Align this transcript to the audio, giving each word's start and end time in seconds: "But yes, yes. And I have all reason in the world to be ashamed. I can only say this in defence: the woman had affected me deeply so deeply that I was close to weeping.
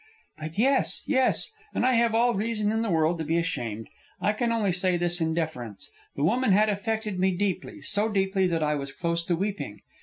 "But 0.39 0.57
yes, 0.57 1.03
yes. 1.05 1.51
And 1.75 1.85
I 1.85 1.93
have 1.93 2.15
all 2.15 2.33
reason 2.33 2.71
in 2.71 2.81
the 2.81 2.89
world 2.89 3.19
to 3.19 3.23
be 3.23 3.37
ashamed. 3.37 3.87
I 4.19 4.33
can 4.33 4.51
only 4.51 4.71
say 4.71 4.97
this 4.97 5.21
in 5.21 5.35
defence: 5.35 5.91
the 6.15 6.23
woman 6.23 6.53
had 6.53 6.69
affected 6.69 7.19
me 7.19 7.37
deeply 7.37 7.83
so 7.83 8.09
deeply 8.09 8.47
that 8.47 8.63
I 8.63 8.73
was 8.73 8.91
close 8.91 9.23
to 9.25 9.35
weeping. 9.35 9.81